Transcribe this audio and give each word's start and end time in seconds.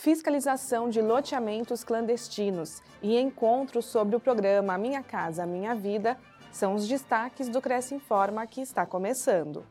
fiscalização 0.00 0.88
de 0.88 1.02
loteamentos 1.02 1.84
clandestinos 1.84 2.82
e 3.02 3.18
encontros 3.18 3.84
sobre 3.84 4.16
o 4.16 4.20
programa 4.20 4.78
Minha 4.78 5.02
Casa 5.02 5.44
Minha 5.44 5.74
Vida 5.74 6.16
são 6.50 6.74
os 6.74 6.88
destaques 6.88 7.50
do 7.50 7.60
Cresce 7.60 7.94
Informa 7.96 8.46
que 8.46 8.62
está 8.62 8.86
começando. 8.86 9.62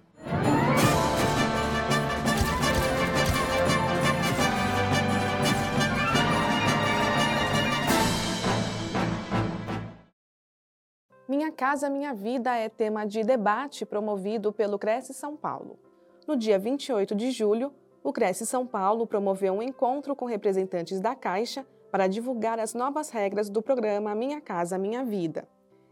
Minha 11.28 11.52
Casa 11.52 11.90
Minha 11.90 12.14
Vida 12.14 12.56
é 12.56 12.70
tema 12.70 13.04
de 13.04 13.24
debate 13.24 13.84
promovido 13.84 14.54
pelo 14.54 14.78
Cresce 14.78 15.12
São 15.12 15.36
Paulo. 15.36 15.80
No 16.28 16.38
dia 16.38 16.60
28 16.60 17.16
de 17.16 17.32
julho, 17.32 17.74
o 18.04 18.14
Cresce 18.14 18.46
São 18.46 18.66
Paulo 18.66 19.06
promoveu 19.06 19.54
um 19.54 19.62
encontro 19.62 20.16
com 20.16 20.26
representantes 20.26 21.00
da 21.00 21.16
Caixa 21.16 21.66
para 21.92 22.08
divulgar 22.08 22.60
as 22.60 22.74
novas 22.74 23.10
regras 23.10 23.50
do 23.50 23.62
programa 23.62 24.16
Minha 24.16 24.40
Casa 24.40 24.78
Minha 24.78 25.04
Vida. 25.04 25.48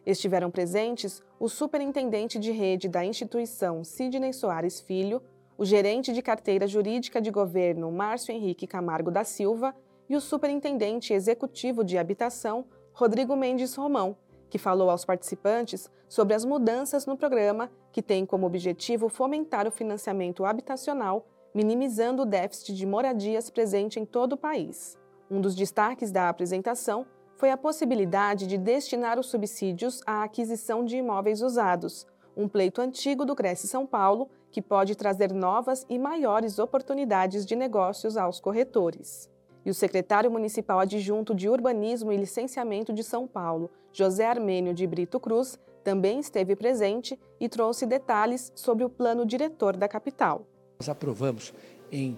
Estiveram 0.05 0.49
presentes 0.49 1.21
o 1.39 1.49
superintendente 1.49 2.39
de 2.39 2.51
rede 2.51 2.87
da 2.87 3.03
instituição 3.03 3.83
Sidney 3.83 4.31
Soares 4.31 4.79
Filho, 4.79 5.21
o 5.57 5.65
gerente 5.65 6.13
de 6.13 6.21
carteira 6.21 6.67
jurídica 6.67 7.19
de 7.19 7.31
governo 7.31 7.91
Márcio 7.91 8.31
Henrique 8.31 8.67
Camargo 8.67 9.11
da 9.11 9.23
Silva 9.23 9.75
e 10.07 10.15
o 10.15 10.21
superintendente 10.21 11.13
executivo 11.13 11.83
de 11.83 11.97
habitação 11.97 12.65
Rodrigo 12.93 13.35
Mendes 13.35 13.75
Romão, 13.75 14.15
que 14.49 14.57
falou 14.57 14.89
aos 14.89 15.03
participantes 15.03 15.89
sobre 16.07 16.33
as 16.33 16.45
mudanças 16.45 17.05
no 17.05 17.17
programa 17.17 17.69
que 17.91 18.01
tem 18.01 18.25
como 18.25 18.47
objetivo 18.47 19.09
fomentar 19.09 19.67
o 19.67 19.71
financiamento 19.71 20.45
habitacional, 20.45 21.27
minimizando 21.53 22.23
o 22.23 22.25
déficit 22.25 22.73
de 22.73 22.85
moradias 22.85 23.49
presente 23.49 23.99
em 23.99 24.05
todo 24.05 24.33
o 24.33 24.37
país. 24.37 24.97
Um 25.29 25.41
dos 25.41 25.55
destaques 25.55 26.11
da 26.11 26.29
apresentação 26.29 27.05
foi 27.35 27.51
a 27.51 27.57
possibilidade 27.57 28.47
de 28.47 28.57
destinar 28.57 29.19
os 29.19 29.27
subsídios 29.27 30.01
à 30.05 30.23
aquisição 30.23 30.83
de 30.83 30.97
imóveis 30.97 31.41
usados, 31.41 32.07
um 32.35 32.47
pleito 32.47 32.81
antigo 32.81 33.25
do 33.25 33.35
Cresce 33.35 33.67
São 33.67 33.85
Paulo 33.85 34.29
que 34.51 34.61
pode 34.61 34.95
trazer 34.95 35.33
novas 35.33 35.85
e 35.89 35.99
maiores 35.99 36.59
oportunidades 36.59 37.45
de 37.45 37.55
negócios 37.55 38.17
aos 38.17 38.39
corretores. 38.39 39.29
E 39.65 39.69
o 39.69 39.73
secretário 39.73 40.31
municipal 40.31 40.79
adjunto 40.79 41.35
de 41.35 41.49
Urbanismo 41.49 42.11
e 42.11 42.17
Licenciamento 42.17 42.93
de 42.93 43.03
São 43.03 43.27
Paulo, 43.27 43.69
José 43.91 44.25
Armênio 44.25 44.73
de 44.73 44.87
Brito 44.87 45.19
Cruz, 45.19 45.59
também 45.83 46.19
esteve 46.19 46.55
presente 46.55 47.19
e 47.39 47.49
trouxe 47.49 47.85
detalhes 47.85 48.51
sobre 48.55 48.83
o 48.83 48.89
plano 48.89 49.25
diretor 49.25 49.75
da 49.75 49.87
capital. 49.87 50.45
Nós 50.79 50.89
aprovamos 50.89 51.53
em 51.91 52.17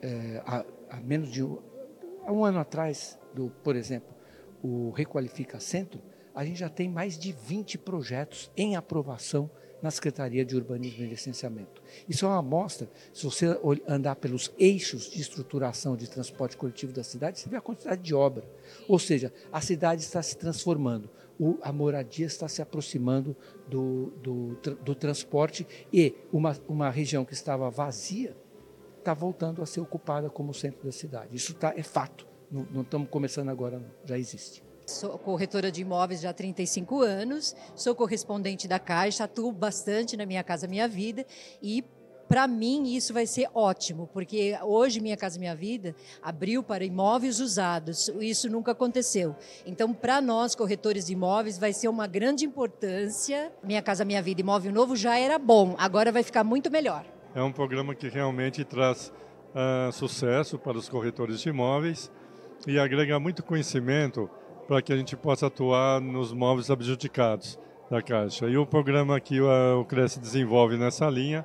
é, 0.00 0.42
há, 0.46 0.64
há, 0.90 0.96
menos 0.96 1.30
de 1.30 1.42
um, 1.42 1.58
um 2.28 2.44
ano 2.44 2.58
atrás, 2.58 3.18
do, 3.34 3.50
por 3.62 3.76
exemplo, 3.76 4.14
o 4.62 4.90
Requalifica 4.90 5.60
Centro, 5.60 6.00
a 6.34 6.44
gente 6.44 6.58
já 6.58 6.68
tem 6.68 6.88
mais 6.88 7.18
de 7.18 7.32
20 7.32 7.78
projetos 7.78 8.50
em 8.56 8.76
aprovação 8.76 9.50
na 9.82 9.90
Secretaria 9.90 10.44
de 10.44 10.56
Urbanismo 10.56 11.04
e 11.04 11.08
Licenciamento. 11.08 11.82
Isso 12.08 12.24
é 12.24 12.28
uma 12.28 12.38
amostra, 12.38 12.88
se 13.12 13.24
você 13.24 13.58
andar 13.86 14.16
pelos 14.16 14.52
eixos 14.58 15.10
de 15.10 15.20
estruturação 15.20 15.96
de 15.96 16.08
transporte 16.08 16.56
coletivo 16.56 16.92
da 16.92 17.04
cidade, 17.04 17.38
você 17.38 17.48
vê 17.48 17.56
a 17.56 17.60
quantidade 17.60 18.02
de 18.02 18.14
obra. 18.14 18.44
Ou 18.88 18.98
seja, 18.98 19.32
a 19.52 19.60
cidade 19.60 20.02
está 20.02 20.22
se 20.22 20.36
transformando, 20.36 21.08
o, 21.38 21.58
a 21.62 21.72
moradia 21.72 22.26
está 22.26 22.48
se 22.48 22.60
aproximando 22.60 23.36
do, 23.68 24.12
do, 24.22 24.58
do 24.82 24.94
transporte 24.94 25.66
e 25.92 26.14
uma, 26.32 26.56
uma 26.66 26.90
região 26.90 27.24
que 27.24 27.32
estava 27.32 27.70
vazia 27.70 28.36
está 28.98 29.14
voltando 29.14 29.62
a 29.62 29.66
ser 29.66 29.80
ocupada 29.80 30.28
como 30.28 30.52
centro 30.52 30.84
da 30.84 30.92
cidade. 30.92 31.34
Isso 31.36 31.54
tá, 31.54 31.72
é 31.76 31.82
fato, 31.82 32.26
não, 32.50 32.66
não 32.70 32.82
estamos 32.82 33.08
começando 33.08 33.48
agora, 33.48 33.78
não. 33.78 33.90
já 34.04 34.18
existe. 34.18 34.67
Sou 34.88 35.18
corretora 35.18 35.70
de 35.70 35.82
imóveis 35.82 36.22
já 36.22 36.30
há 36.30 36.32
35 36.32 37.02
anos, 37.02 37.54
sou 37.74 37.94
correspondente 37.94 38.66
da 38.66 38.78
Caixa, 38.78 39.24
atuo 39.24 39.52
bastante 39.52 40.16
na 40.16 40.24
Minha 40.24 40.42
Casa 40.42 40.66
Minha 40.66 40.88
Vida 40.88 41.26
e 41.62 41.84
para 42.26 42.48
mim 42.48 42.94
isso 42.94 43.12
vai 43.12 43.26
ser 43.26 43.50
ótimo, 43.52 44.08
porque 44.14 44.58
hoje 44.62 44.98
Minha 44.98 45.16
Casa 45.16 45.38
Minha 45.38 45.54
Vida 45.54 45.94
abriu 46.22 46.62
para 46.62 46.86
imóveis 46.86 47.38
usados, 47.38 48.08
isso 48.18 48.48
nunca 48.48 48.72
aconteceu. 48.72 49.36
Então, 49.66 49.92
para 49.92 50.22
nós, 50.22 50.54
corretores 50.54 51.04
de 51.04 51.12
imóveis, 51.12 51.58
vai 51.58 51.74
ser 51.74 51.88
uma 51.88 52.06
grande 52.06 52.46
importância. 52.46 53.52
Minha 53.62 53.82
Casa 53.82 54.06
Minha 54.06 54.22
Vida, 54.22 54.40
imóvel 54.40 54.72
novo 54.72 54.96
já 54.96 55.18
era 55.18 55.38
bom, 55.38 55.74
agora 55.78 56.10
vai 56.10 56.22
ficar 56.22 56.42
muito 56.42 56.70
melhor. 56.70 57.04
É 57.34 57.42
um 57.42 57.52
programa 57.52 57.94
que 57.94 58.08
realmente 58.08 58.64
traz 58.64 59.12
uh, 59.52 59.92
sucesso 59.92 60.58
para 60.58 60.78
os 60.78 60.88
corretores 60.88 61.40
de 61.40 61.50
imóveis 61.50 62.10
e 62.66 62.78
agrega 62.78 63.20
muito 63.20 63.42
conhecimento 63.42 64.30
para 64.68 64.82
que 64.82 64.92
a 64.92 64.96
gente 64.96 65.16
possa 65.16 65.46
atuar 65.46 65.98
nos 65.98 66.30
móveis 66.30 66.70
abjudicados 66.70 67.58
da 67.90 68.02
Caixa. 68.02 68.46
E 68.46 68.58
o 68.58 68.66
programa 68.66 69.18
que 69.18 69.40
o 69.40 69.84
Cresce 69.86 70.20
desenvolve 70.20 70.76
nessa 70.76 71.08
linha 71.08 71.44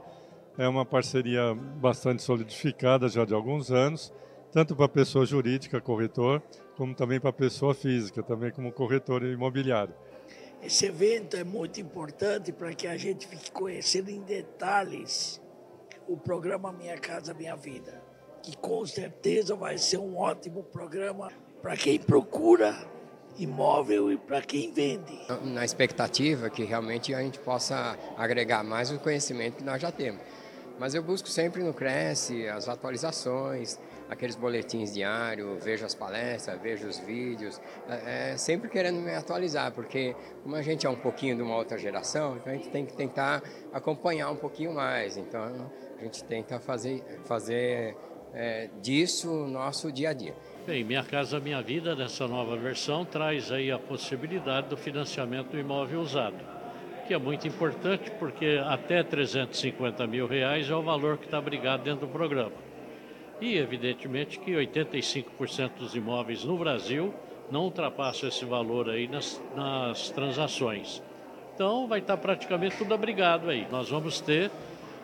é 0.58 0.68
uma 0.68 0.86
parceria 0.86 1.56
bastante 1.56 2.22
solidificada 2.22 3.08
já 3.08 3.24
de 3.24 3.34
alguns 3.34 3.72
anos, 3.72 4.14
tanto 4.52 4.76
para 4.76 4.86
a 4.86 4.90
pessoa 4.90 5.26
jurídica, 5.26 5.80
corretor, 5.80 6.44
como 6.76 6.94
também 6.94 7.18
para 7.18 7.30
a 7.30 7.34
pessoa 7.34 7.74
física, 7.74 8.22
também 8.22 8.52
como 8.52 8.74
corretor 8.74 9.24
imobiliário. 9.24 9.96
Esse 10.62 10.86
evento 10.86 11.38
é 11.38 11.46
muito 11.46 11.80
importante 11.80 12.52
para 12.52 12.74
que 12.74 12.88
a 12.88 12.98
gente 12.98 13.26
fique 13.26 13.52
conhecendo 13.52 14.10
em 14.10 14.22
detalhes 14.22 15.42
o 16.10 16.18
programa 16.18 16.74
Minha 16.74 16.98
Casa 16.98 17.34
Minha 17.34 17.56
Vida, 17.56 18.04
que 18.42 18.56
com 18.58 18.86
certeza 18.86 19.56
vai 19.56 19.78
ser 19.78 19.98
um 19.98 20.18
ótimo 20.18 20.62
programa 20.62 21.32
para 21.62 21.78
quem 21.78 21.98
procura 21.98 22.92
imóvel 23.38 24.12
e 24.12 24.18
para 24.18 24.42
quem 24.42 24.72
vende. 24.72 25.20
Na 25.44 25.64
expectativa 25.66 26.50
que 26.50 26.64
realmente 26.64 27.14
a 27.14 27.22
gente 27.22 27.40
possa 27.40 27.98
agregar 28.18 28.64
mais 28.64 28.92
o 28.92 29.00
conhecimento 29.00 29.58
que 29.58 29.64
nós 29.64 29.82
já 29.82 29.92
temos. 29.92 30.22
Mas 30.80 30.96
eu 30.96 31.04
busco 31.04 31.28
sempre 31.28 31.62
no 31.62 31.74
Cresce 31.74 32.48
as 32.48 32.68
atualizações, 32.68 33.80
aqueles 34.10 34.36
boletins 34.36 34.94
diários, 34.94 35.64
vejo 35.64 35.86
as 35.86 35.94
palestras, 35.94 36.60
vejo 36.62 36.88
os 36.88 36.98
vídeos, 37.00 37.62
é, 37.88 38.32
é, 38.32 38.38
sempre 38.38 38.70
querendo 38.70 39.00
me 39.00 39.14
atualizar, 39.14 39.72
porque 39.72 40.16
como 40.42 40.56
a 40.56 40.62
gente 40.62 40.86
é 40.86 40.90
um 40.90 40.96
pouquinho 40.96 41.36
de 41.36 41.42
uma 41.42 41.56
outra 41.56 41.78
geração, 41.78 42.38
então 42.38 42.52
a 42.52 42.56
gente 42.56 42.70
tem 42.70 42.86
que 42.86 42.94
tentar 42.94 43.44
acompanhar 43.72 44.30
um 44.32 44.36
pouquinho 44.36 44.74
mais. 44.74 45.16
Então 45.16 45.70
a 46.00 46.04
gente 46.04 46.24
tenta 46.24 46.60
fazer, 46.60 47.04
fazer 47.26 47.96
é, 48.34 48.70
disso 48.82 49.32
o 49.32 49.48
nosso 49.48 49.92
dia 49.92 50.10
a 50.10 50.14
dia. 50.14 50.36
Bem, 50.66 50.82
Minha 50.82 51.04
Casa 51.04 51.42
Minha 51.42 51.62
Vida, 51.62 51.94
nessa 51.94 52.26
nova 52.26 52.56
versão, 52.56 53.04
traz 53.04 53.52
aí 53.52 53.70
a 53.70 53.78
possibilidade 53.78 54.70
do 54.70 54.78
financiamento 54.78 55.50
do 55.50 55.60
imóvel 55.60 56.00
usado, 56.00 56.38
que 57.06 57.14
é 57.14 57.18
muito 57.18 57.46
importante 57.46 58.10
porque 58.12 58.62
até 58.66 59.04
350 59.04 60.08
mil 60.08 60.26
reais 60.26 60.70
é 60.70 60.74
o 60.74 60.82
valor 60.82 61.18
que 61.18 61.26
está 61.26 61.38
abrigado 61.38 61.84
dentro 61.84 62.08
do 62.08 62.14
programa. 62.14 62.54
E, 63.42 63.58
evidentemente, 63.58 64.40
que 64.40 64.54
85% 64.54 65.72
dos 65.80 65.96
imóveis 65.96 66.46
no 66.46 66.58
Brasil 66.58 67.14
não 67.52 67.66
ultrapassam 67.66 68.30
esse 68.30 68.46
valor 68.46 68.90
aí 68.90 69.06
nas, 69.06 69.44
nas 69.54 70.12
transações. 70.12 71.04
Então, 71.54 71.90
vai 71.90 72.00
estar 72.00 72.16
praticamente 72.16 72.78
tudo 72.78 72.94
abrigado 72.94 73.50
aí. 73.50 73.68
Nós 73.70 73.90
vamos 73.90 74.22
ter 74.22 74.50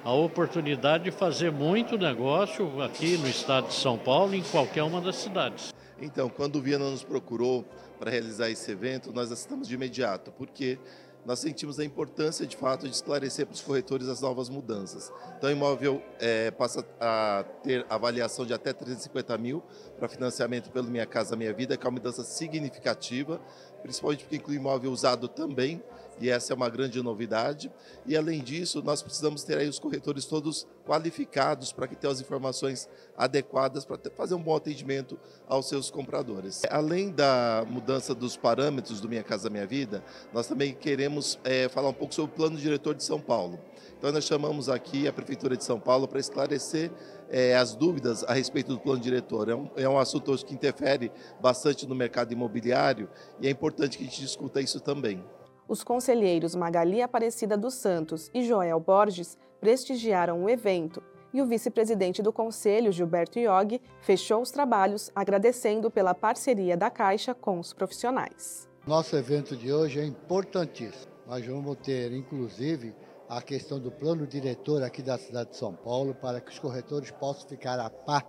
a 0.03 0.13
oportunidade 0.13 1.05
de 1.05 1.11
fazer 1.11 1.51
muito 1.51 1.97
negócio 1.97 2.81
aqui 2.81 3.17
no 3.17 3.27
estado 3.27 3.67
de 3.67 3.73
São 3.73 3.97
Paulo, 3.97 4.33
em 4.33 4.43
qualquer 4.43 4.83
uma 4.83 5.01
das 5.01 5.17
cidades. 5.17 5.73
Então, 6.01 6.29
quando 6.29 6.55
o 6.55 6.61
Viana 6.61 6.89
nos 6.89 7.03
procurou 7.03 7.65
para 7.99 8.09
realizar 8.09 8.49
esse 8.49 8.71
evento, 8.71 9.11
nós 9.11 9.31
aceitamos 9.31 9.67
de 9.67 9.75
imediato, 9.75 10.31
porque 10.37 10.79
nós 11.25 11.39
sentimos 11.39 11.77
a 11.79 11.83
importância, 11.83 12.47
de 12.47 12.55
fato, 12.55 12.87
de 12.87 12.95
esclarecer 12.95 13.45
para 13.45 13.53
os 13.53 13.61
corretores 13.61 14.07
as 14.07 14.21
novas 14.21 14.49
mudanças. 14.49 15.11
Então, 15.37 15.49
o 15.49 15.51
imóvel 15.51 16.01
é, 16.17 16.49
passa 16.51 16.85
a 16.99 17.43
ter 17.61 17.85
avaliação 17.89 18.45
de 18.45 18.53
até 18.53 18.71
350 18.71 19.37
mil 19.37 19.61
para 19.97 20.07
financiamento 20.07 20.71
pelo 20.71 20.87
Minha 20.87 21.05
Casa 21.05 21.35
Minha 21.35 21.53
Vida, 21.53 21.75
que 21.75 21.85
é 21.85 21.89
uma 21.89 21.95
mudança 21.95 22.23
significativa, 22.23 23.41
principalmente 23.81 24.23
porque 24.23 24.37
inclui 24.37 24.55
imóvel 24.55 24.91
usado 24.91 25.27
também, 25.27 25.83
e 26.19 26.29
essa 26.29 26.53
é 26.53 26.55
uma 26.55 26.69
grande 26.69 27.01
novidade. 27.01 27.71
E 28.05 28.15
além 28.15 28.41
disso, 28.41 28.81
nós 28.83 29.01
precisamos 29.01 29.43
ter 29.43 29.57
aí 29.57 29.67
os 29.67 29.79
corretores 29.79 30.25
todos 30.25 30.67
qualificados 30.85 31.71
para 31.71 31.87
que 31.87 31.95
tenham 31.95 32.11
as 32.11 32.19
informações 32.19 32.89
adequadas 33.17 33.85
para 33.85 33.99
fazer 34.15 34.35
um 34.35 34.41
bom 34.41 34.55
atendimento 34.55 35.19
aos 35.47 35.67
seus 35.67 35.89
compradores. 35.91 36.61
Além 36.69 37.11
da 37.11 37.65
mudança 37.69 38.13
dos 38.15 38.35
parâmetros 38.35 38.99
do 38.99 39.07
Minha 39.07 39.23
Casa 39.23 39.49
Minha 39.49 39.67
Vida, 39.67 40.03
nós 40.33 40.47
também 40.47 40.73
queremos 40.73 41.39
é, 41.43 41.69
falar 41.69 41.89
um 41.89 41.93
pouco 41.93 42.13
sobre 42.13 42.31
o 42.31 42.35
plano 42.35 42.57
diretor 42.57 42.95
de 42.95 43.03
São 43.03 43.19
Paulo. 43.19 43.59
Então 43.97 44.11
nós 44.11 44.23
chamamos 44.23 44.69
aqui 44.69 45.07
a 45.07 45.13
Prefeitura 45.13 45.57
de 45.57 45.63
São 45.63 45.79
Paulo 45.79 46.07
para 46.07 46.19
esclarecer 46.19 46.91
é, 47.29 47.55
as 47.55 47.75
dúvidas 47.75 48.23
a 48.23 48.33
respeito 48.33 48.73
do 48.73 48.79
plano 48.79 49.01
diretor. 49.01 49.49
É 49.49 49.55
um, 49.55 49.69
é 49.75 49.89
um 49.89 49.99
assunto 49.99 50.31
hoje 50.31 50.45
que 50.45 50.53
interfere 50.53 51.11
bastante 51.41 51.85
no 51.85 51.93
mercado 51.93 52.31
imobiliário 52.31 53.09
e 53.39 53.47
é 53.47 53.49
importante 53.51 53.97
que 53.97 54.03
a 54.03 54.07
gente 54.07 54.21
discuta 54.21 54.61
isso 54.61 54.79
também. 54.79 55.23
Os 55.69 55.83
conselheiros 55.83 56.55
Magali 56.55 56.99
Aparecida 56.99 57.55
dos 57.55 57.75
Santos 57.75 58.31
e 58.33 58.43
Joel 58.43 58.79
Borges 58.79 59.37
prestigiaram 59.61 60.43
o 60.43 60.49
evento 60.49 60.99
e 61.31 61.43
o 61.43 61.45
vice-presidente 61.45 62.23
do 62.23 62.33
Conselho, 62.33 62.91
Gilberto 62.91 63.37
Iog, 63.37 63.79
fechou 64.01 64.41
os 64.41 64.49
trabalhos 64.49 65.11
agradecendo 65.13 65.91
pela 65.91 66.15
parceria 66.15 66.75
da 66.75 66.89
Caixa 66.89 67.35
com 67.35 67.59
os 67.59 67.71
profissionais. 67.71 68.67
Nosso 68.87 69.15
evento 69.15 69.55
de 69.55 69.71
hoje 69.71 69.99
é 69.99 70.05
importantíssimo. 70.05 71.13
Nós 71.27 71.45
vamos 71.45 71.77
ter, 71.83 72.11
inclusive, 72.13 72.95
a 73.29 73.39
questão 73.39 73.79
do 73.79 73.91
plano 73.91 74.25
diretor 74.25 74.81
aqui 74.81 75.03
da 75.03 75.19
cidade 75.19 75.51
de 75.51 75.57
São 75.57 75.75
Paulo 75.75 76.15
para 76.15 76.41
que 76.41 76.49
os 76.49 76.57
corretores 76.57 77.11
possam 77.11 77.47
ficar 77.47 77.79
a 77.79 77.91
par 77.91 78.27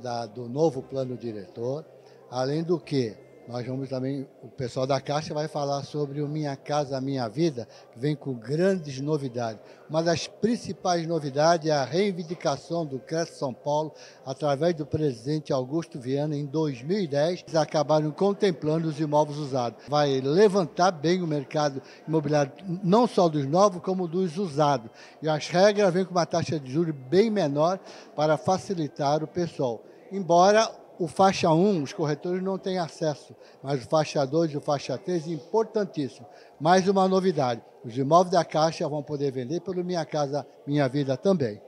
da, 0.00 0.24
do 0.24 0.48
novo 0.48 0.82
plano 0.82 1.14
diretor. 1.14 1.84
Além 2.30 2.62
do 2.62 2.80
que, 2.80 3.14
nós 3.48 3.66
vamos 3.66 3.88
também, 3.88 4.28
o 4.42 4.48
pessoal 4.48 4.86
da 4.86 5.00
Caixa 5.00 5.34
vai 5.34 5.48
falar 5.48 5.82
sobre 5.82 6.20
o 6.20 6.28
Minha 6.28 6.54
Casa 6.54 7.00
Minha 7.00 7.28
Vida, 7.28 7.66
que 7.92 7.98
vem 7.98 8.14
com 8.14 8.34
grandes 8.34 9.00
novidades. 9.00 9.60
Uma 9.88 10.02
das 10.02 10.28
principais 10.28 11.06
novidades 11.06 11.68
é 11.68 11.72
a 11.72 11.84
reivindicação 11.84 12.86
do 12.86 13.00
Cresce 13.00 13.38
São 13.38 13.52
Paulo, 13.52 13.92
através 14.24 14.74
do 14.74 14.86
presidente 14.86 15.52
Augusto 15.52 15.98
Viana, 15.98 16.36
em 16.36 16.46
2010, 16.46 17.42
eles 17.42 17.56
acabaram 17.56 18.10
contemplando 18.12 18.86
os 18.88 19.00
imóveis 19.00 19.38
usados. 19.38 19.82
Vai 19.88 20.20
levantar 20.20 20.92
bem 20.92 21.20
o 21.22 21.26
mercado 21.26 21.82
imobiliário, 22.06 22.52
não 22.84 23.06
só 23.08 23.28
dos 23.28 23.46
novos, 23.46 23.82
como 23.82 24.06
dos 24.06 24.38
usados. 24.38 24.90
E 25.20 25.28
as 25.28 25.48
regras 25.48 25.92
vêm 25.92 26.04
com 26.04 26.12
uma 26.12 26.26
taxa 26.26 26.60
de 26.60 26.70
juros 26.70 26.94
bem 26.94 27.30
menor 27.30 27.80
para 28.14 28.36
facilitar 28.36 29.24
o 29.24 29.26
pessoal. 29.26 29.82
Embora 30.12 30.79
o 31.00 31.08
faixa 31.08 31.50
1, 31.50 31.82
os 31.82 31.94
corretores 31.94 32.42
não 32.42 32.58
têm 32.58 32.78
acesso, 32.78 33.34
mas 33.62 33.82
o 33.82 33.88
faixa 33.88 34.22
2 34.26 34.52
e 34.52 34.58
o 34.58 34.60
faixa 34.60 34.98
3 34.98 35.28
é 35.28 35.30
importantíssimo. 35.30 36.26
Mais 36.60 36.86
uma 36.86 37.08
novidade, 37.08 37.62
os 37.82 37.96
imóveis 37.96 38.32
da 38.32 38.44
Caixa 38.44 38.86
vão 38.86 39.02
poder 39.02 39.32
vender 39.32 39.62
pelo 39.62 39.82
Minha 39.82 40.04
Casa 40.04 40.46
Minha 40.66 40.86
Vida 40.88 41.16
também. 41.16 41.58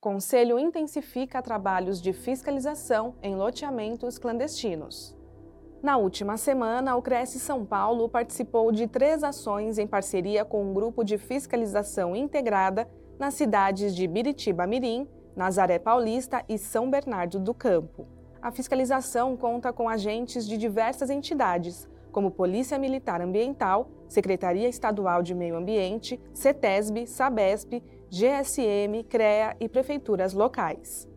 Conselho 0.00 0.60
intensifica 0.60 1.42
trabalhos 1.42 2.00
de 2.00 2.12
fiscalização 2.12 3.16
em 3.20 3.34
loteamentos 3.34 4.18
clandestinos. 4.18 5.16
Na 5.82 5.96
última 5.96 6.36
semana, 6.36 6.94
o 6.94 7.02
Cresce 7.02 7.40
São 7.40 7.64
Paulo 7.64 8.08
participou 8.08 8.70
de 8.70 8.86
três 8.86 9.24
ações 9.24 9.76
em 9.76 9.88
parceria 9.88 10.44
com 10.44 10.62
um 10.62 10.72
grupo 10.72 11.02
de 11.02 11.18
fiscalização 11.18 12.14
integrada 12.14 12.88
nas 13.18 13.34
cidades 13.34 13.94
de 13.94 14.06
Biritiba 14.06 14.66
Mirim, 14.66 15.08
Nazaré 15.34 15.78
Paulista 15.78 16.44
e 16.48 16.58
São 16.58 16.90
Bernardo 16.90 17.38
do 17.38 17.54
Campo. 17.54 18.06
A 18.40 18.50
fiscalização 18.50 19.36
conta 19.36 19.72
com 19.72 19.88
agentes 19.88 20.46
de 20.46 20.56
diversas 20.56 21.10
entidades, 21.10 21.88
como 22.12 22.30
Polícia 22.30 22.78
Militar 22.78 23.20
Ambiental, 23.20 23.90
Secretaria 24.08 24.68
Estadual 24.68 25.22
de 25.22 25.34
Meio 25.34 25.56
Ambiente, 25.56 26.20
CETESB, 26.32 27.06
SABESP, 27.06 27.82
GSM, 28.08 29.04
CREA 29.08 29.56
e 29.60 29.68
prefeituras 29.68 30.32
locais. 30.32 31.08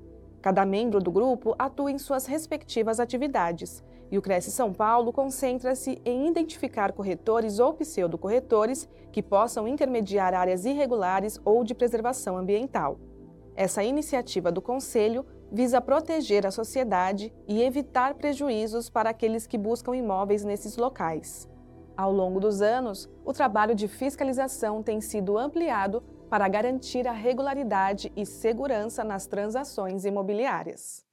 Cada 0.42 0.66
membro 0.66 1.00
do 1.00 1.12
grupo 1.12 1.54
atua 1.60 1.92
em 1.92 1.98
suas 1.98 2.25
respectivas 2.25 3.00
atividades, 3.00 3.84
e 4.12 4.18
o 4.18 4.22
Cresce 4.22 4.52
São 4.52 4.74
Paulo 4.74 5.14
concentra-se 5.14 6.02
em 6.04 6.28
identificar 6.28 6.92
corretores 6.94 7.60
ou 7.60 7.74
pseudocorretores 7.74 8.88
que 9.12 9.22
possam 9.22 9.68
intermediar 9.68 10.34
áreas 10.34 10.66
irregulares 10.66 11.40
ou 11.46 11.64
de 11.64 11.76
preservação 11.76 12.38
ambiental. 12.38 13.00
Essa 13.56 13.84
iniciativa 13.84 14.52
do 14.52 14.62
Conselho 14.62 15.26
visa 15.52 15.82
proteger 15.82 16.46
a 16.46 16.52
sociedade 16.52 17.34
e 17.48 17.62
evitar 17.62 18.14
prejuízos 18.14 18.90
para 18.90 19.10
aqueles 19.10 19.48
que 19.48 19.58
buscam 19.58 19.96
imóveis 19.96 20.44
nesses 20.44 20.78
locais. 20.78 21.48
Ao 21.98 22.12
longo 22.12 22.40
dos 22.40 22.62
anos, 22.62 23.10
o 23.26 23.34
trabalho 23.34 23.76
de 23.76 23.88
fiscalização 23.88 24.82
tem 24.82 25.02
sido 25.02 25.38
ampliado 25.38 26.02
para 26.30 26.48
garantir 26.48 27.08
a 27.08 27.12
regularidade 27.12 28.14
e 28.16 28.26
segurança 28.26 29.04
nas 29.04 29.26
transações 29.26 30.06
imobiliárias. 30.06 31.04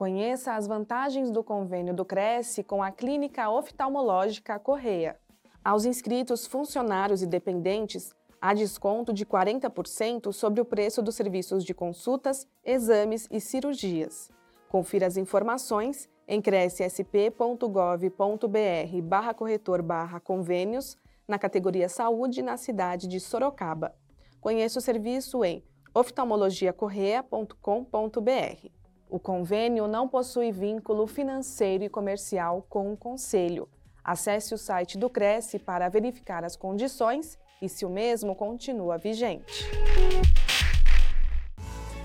Conheça 0.00 0.54
as 0.54 0.66
vantagens 0.66 1.30
do 1.30 1.44
convênio 1.44 1.92
do 1.92 2.06
Cresce 2.06 2.64
com 2.64 2.82
a 2.82 2.90
Clínica 2.90 3.50
Oftalmológica 3.50 4.58
Correia. 4.58 5.20
Aos 5.62 5.84
inscritos, 5.84 6.46
funcionários 6.46 7.20
e 7.20 7.26
dependentes, 7.26 8.14
há 8.40 8.54
desconto 8.54 9.12
de 9.12 9.26
40% 9.26 10.32
sobre 10.32 10.58
o 10.58 10.64
preço 10.64 11.02
dos 11.02 11.14
serviços 11.14 11.62
de 11.62 11.74
consultas, 11.74 12.48
exames 12.64 13.28
e 13.30 13.38
cirurgias. 13.42 14.30
Confira 14.70 15.06
as 15.06 15.18
informações 15.18 16.08
em 16.26 16.40
crescsp.gov.br 16.40 19.02
barra 19.02 19.34
corretor 19.34 19.82
barra 19.82 20.18
convênios 20.18 20.96
na 21.28 21.38
categoria 21.38 21.90
Saúde 21.90 22.40
na 22.40 22.56
cidade 22.56 23.06
de 23.06 23.20
Sorocaba. 23.20 23.94
Conheça 24.40 24.78
o 24.78 24.82
serviço 24.82 25.44
em 25.44 25.62
oftalmologiacorrea.com.br. 25.94 28.79
O 29.10 29.18
convênio 29.18 29.88
não 29.88 30.06
possui 30.06 30.52
vínculo 30.52 31.04
financeiro 31.04 31.82
e 31.82 31.88
comercial 31.88 32.64
com 32.68 32.92
o 32.92 32.96
Conselho. 32.96 33.68
Acesse 34.04 34.54
o 34.54 34.58
site 34.58 34.96
do 34.96 35.10
Cresce 35.10 35.58
para 35.58 35.88
verificar 35.88 36.44
as 36.44 36.54
condições 36.54 37.36
e 37.60 37.68
se 37.68 37.84
o 37.84 37.90
mesmo 37.90 38.36
continua 38.36 38.98
vigente. 38.98 39.68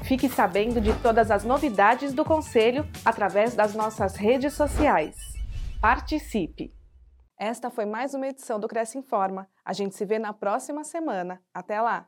Fique 0.03 0.27
sabendo 0.27 0.81
de 0.81 0.99
todas 0.99 1.29
as 1.29 1.43
novidades 1.43 2.11
do 2.11 2.25
Conselho 2.25 2.87
através 3.05 3.53
das 3.53 3.75
nossas 3.75 4.15
redes 4.15 4.53
sociais. 4.53 5.15
Participe! 5.79 6.73
Esta 7.37 7.69
foi 7.69 7.85
mais 7.85 8.15
uma 8.15 8.27
edição 8.27 8.59
do 8.59 8.67
Cresce 8.67 8.97
Informa. 8.97 9.47
A 9.63 9.73
gente 9.73 9.93
se 9.95 10.05
vê 10.05 10.17
na 10.17 10.33
próxima 10.33 10.83
semana. 10.83 11.39
Até 11.53 11.79
lá! 11.79 12.07